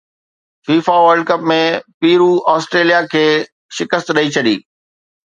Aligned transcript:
FIFA 0.67 0.95
world 1.03 1.27
cup 1.31 1.43
۾ 1.51 1.57
Peru 2.05 2.29
Australia 2.53 3.01
کي 3.13 3.23
شڪست 3.81 4.11
ڏئي 4.19 4.33
ڇڏي 4.39 4.57